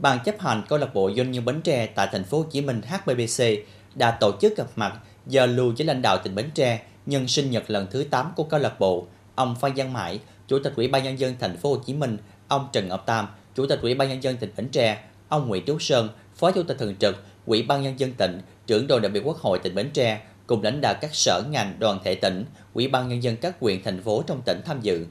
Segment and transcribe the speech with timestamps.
[0.00, 2.60] Ban chấp hành câu lạc bộ doanh nhân Bến Tre tại thành phố Hồ Chí
[2.60, 3.44] Minh HBBC
[3.94, 7.50] đã tổ chức gặp mặt giao lưu với lãnh đạo tỉnh Bến Tre nhân sinh
[7.50, 9.06] nhật lần thứ 8 của câu lạc bộ.
[9.34, 12.16] Ông Phan Văn Mãi, Chủ tịch Ủy ban nhân dân thành phố Hồ Chí Minh,
[12.48, 15.64] ông Trần Ngọc Tam, Chủ tịch Ủy ban nhân dân tỉnh Bến Tre, ông Nguyễn
[15.64, 19.10] Trú Sơn, Phó Chủ tịch thường trực Ủy ban nhân dân tỉnh, trưởng đoàn đại
[19.10, 22.44] biểu Quốc hội tỉnh Bến Tre cùng lãnh đạo các sở ngành, đoàn thể tỉnh,
[22.74, 25.06] Ủy ban nhân dân các huyện thành phố trong tỉnh tham dự.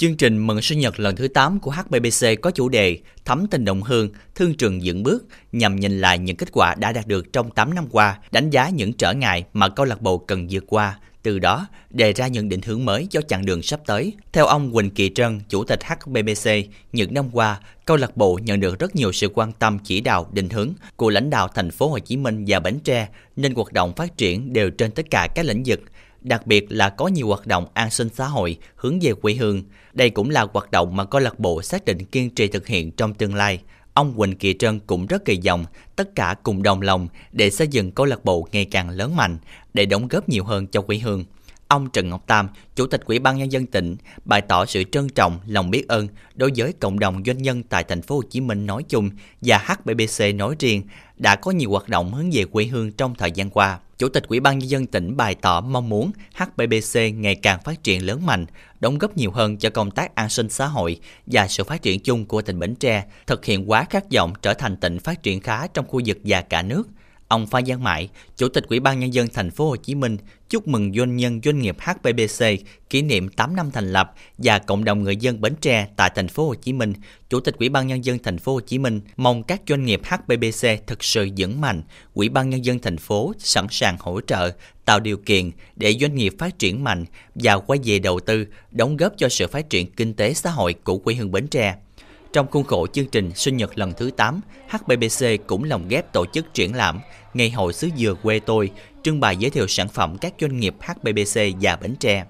[0.00, 3.64] Chương trình mừng sinh nhật lần thứ 8 của HBBC có chủ đề Thắm tình
[3.64, 7.32] đồng hương, thương trường dựng bước nhằm nhìn lại những kết quả đã đạt được
[7.32, 10.64] trong 8 năm qua, đánh giá những trở ngại mà câu lạc bộ cần vượt
[10.66, 14.12] qua, từ đó đề ra những định hướng mới cho chặng đường sắp tới.
[14.32, 16.50] Theo ông Quỳnh Kỳ Trân, Chủ tịch HBBC,
[16.92, 20.30] những năm qua, câu lạc bộ nhận được rất nhiều sự quan tâm chỉ đạo
[20.32, 23.72] định hướng của lãnh đạo thành phố Hồ Chí Minh và Bến Tre nên hoạt
[23.72, 25.80] động phát triển đều trên tất cả các lĩnh vực
[26.20, 29.62] đặc biệt là có nhiều hoạt động an sinh xã hội hướng về quê hương.
[29.92, 32.90] Đây cũng là hoạt động mà câu lạc bộ xác định kiên trì thực hiện
[32.92, 33.60] trong tương lai.
[33.94, 35.64] Ông Quỳnh Kỳ Trân cũng rất kỳ vọng
[35.96, 39.38] tất cả cùng đồng lòng để xây dựng câu lạc bộ ngày càng lớn mạnh,
[39.74, 41.24] để đóng góp nhiều hơn cho quê hương.
[41.68, 45.08] Ông Trần Ngọc Tam, Chủ tịch Ủy ban nhân dân tỉnh, bày tỏ sự trân
[45.08, 48.40] trọng, lòng biết ơn đối với cộng đồng doanh nhân tại thành phố Hồ Chí
[48.40, 50.82] Minh nói chung và HBBC nói riêng
[51.16, 53.78] đã có nhiều hoạt động hướng về quê hương trong thời gian qua.
[54.00, 57.82] Chủ tịch Ủy ban nhân dân tỉnh bày tỏ mong muốn HBBC ngày càng phát
[57.82, 58.46] triển lớn mạnh,
[58.80, 62.00] đóng góp nhiều hơn cho công tác an sinh xã hội và sự phát triển
[62.00, 65.40] chung của tỉnh Bến Tre, thực hiện quá khát vọng trở thành tỉnh phát triển
[65.40, 66.88] khá trong khu vực và cả nước.
[67.30, 70.16] Ông Phan Giang Mãi, Chủ tịch Ủy ban nhân dân thành phố Hồ Chí Minh
[70.48, 72.44] chúc mừng doanh nhân doanh nghiệp HBBC
[72.90, 76.28] kỷ niệm 8 năm thành lập và cộng đồng người dân Bến Tre tại thành
[76.28, 76.92] phố Hồ Chí Minh.
[77.30, 80.00] Chủ tịch Ủy ban nhân dân thành phố Hồ Chí Minh mong các doanh nghiệp
[80.04, 81.82] HBBC thực sự vững mạnh,
[82.14, 84.50] Ủy ban nhân dân thành phố sẵn sàng hỗ trợ,
[84.84, 88.96] tạo điều kiện để doanh nghiệp phát triển mạnh và quay về đầu tư, đóng
[88.96, 91.76] góp cho sự phát triển kinh tế xã hội của quê hương Bến Tre.
[92.32, 96.26] Trong khuôn khổ chương trình sinh nhật lần thứ 8, HBBC cũng lồng ghép tổ
[96.26, 97.00] chức triển lãm
[97.34, 98.70] Ngày hội xứ dừa quê tôi,
[99.02, 102.24] trưng bày giới thiệu sản phẩm các doanh nghiệp HBBC và Bến Tre.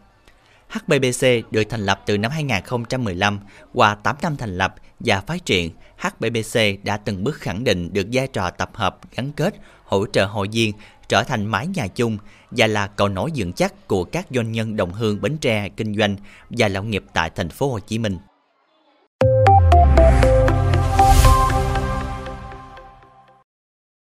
[0.69, 3.41] HBBC được thành lập từ năm 2015,
[3.75, 8.07] qua 8 năm thành lập và phát triển, HBBC đã từng bước khẳng định được
[8.13, 9.55] vai trò tập hợp, gắn kết,
[9.85, 10.73] hỗ trợ hội viên,
[11.09, 12.19] trở thành mái nhà chung
[12.51, 15.95] và là cầu nối vững chắc của các doanh nhân đồng hương Bến Tre kinh
[15.95, 16.17] doanh
[16.51, 18.19] và lập nghiệp tại thành phố Hồ Chí Minh.